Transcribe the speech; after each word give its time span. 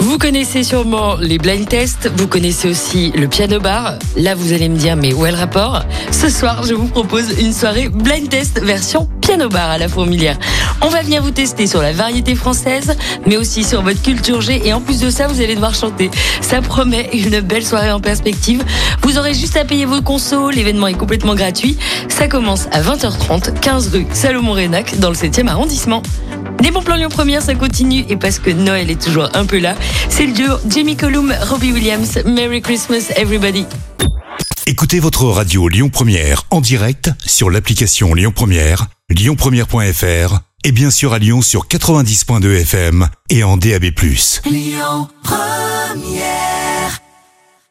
Vous 0.00 0.16
connaissez 0.16 0.62
sûrement 0.62 1.16
les 1.16 1.38
blind 1.38 1.68
tests, 1.68 2.10
vous 2.16 2.28
connaissez 2.28 2.68
aussi 2.68 3.10
le 3.12 3.26
piano 3.28 3.58
bar. 3.60 3.94
Là, 4.16 4.34
vous 4.34 4.52
allez 4.52 4.68
me 4.68 4.76
dire, 4.76 4.96
mais 4.96 5.12
où 5.12 5.26
est 5.26 5.32
le 5.32 5.36
rapport? 5.36 5.82
Ce 6.12 6.28
soir, 6.28 6.64
je 6.64 6.74
vous 6.74 6.86
propose 6.86 7.38
une 7.40 7.52
soirée 7.52 7.88
blind 7.88 8.28
test 8.28 8.60
version 8.62 9.08
piano 9.20 9.48
bar 9.48 9.70
à 9.70 9.78
la 9.78 9.88
fourmilière. 9.88 10.38
On 10.80 10.88
va 10.88 11.02
venir 11.02 11.22
vous 11.22 11.32
tester 11.32 11.66
sur 11.66 11.82
la 11.82 11.92
variété 11.92 12.34
française, 12.36 12.96
mais 13.26 13.36
aussi 13.36 13.64
sur 13.64 13.82
votre 13.82 14.00
culture 14.00 14.40
G. 14.40 14.62
Et 14.64 14.72
en 14.72 14.80
plus 14.80 15.00
de 15.00 15.10
ça, 15.10 15.26
vous 15.26 15.40
allez 15.40 15.54
devoir 15.54 15.74
chanter. 15.74 16.10
Ça 16.40 16.62
promet 16.62 17.10
une 17.12 17.40
belle 17.40 17.66
soirée 17.66 17.90
en 17.90 18.00
perspective. 18.00 18.64
Vous 19.02 19.18
aurez 19.18 19.34
juste 19.34 19.56
à 19.56 19.64
payer 19.64 19.84
vos 19.84 20.00
consos. 20.00 20.50
L'événement 20.50 20.86
est 20.86 20.94
complètement 20.94 21.34
gratuit. 21.34 21.76
Ça 22.08 22.28
commence 22.28 22.68
à 22.70 22.80
20h30, 22.80 23.58
15 23.60 23.88
rue 23.88 24.06
Salomon-Rénac, 24.12 24.98
dans 25.00 25.10
le 25.10 25.16
7e 25.16 25.48
arrondissement. 25.48 26.02
Des 26.62 26.70
bons 26.70 26.82
plans 26.82 26.96
Lyon 26.96 27.08
Première, 27.08 27.42
ça 27.42 27.54
continue. 27.54 28.04
Et 28.08 28.16
parce 28.16 28.38
que 28.38 28.50
Noël 28.50 28.90
est 28.90 29.00
toujours 29.00 29.28
un 29.34 29.46
peu 29.46 29.58
là, 29.58 29.74
c'est 30.08 30.26
le 30.26 30.32
duo 30.32 30.54
Jamie 30.68 30.96
Colum, 30.96 31.34
Robbie 31.42 31.72
Williams. 31.72 32.18
Merry 32.26 32.60
Christmas, 32.60 33.10
everybody. 33.16 33.64
Écoutez 34.66 35.00
votre 35.00 35.24
radio 35.24 35.68
Lyon 35.68 35.88
Première 35.88 36.44
en 36.50 36.60
direct 36.60 37.10
sur 37.24 37.48
l'application 37.48 38.12
Lyon 38.12 38.32
Première, 38.34 38.86
lyonpremière.fr 39.08 40.40
et 40.64 40.72
bien 40.72 40.90
sûr 40.90 41.14
à 41.14 41.18
Lyon 41.18 41.40
sur 41.40 41.68
90.2 41.68 42.60
FM 42.60 43.08
et 43.30 43.44
en 43.44 43.56
DAB+. 43.56 43.84
Lyon 44.44 45.08
Première 45.22 46.57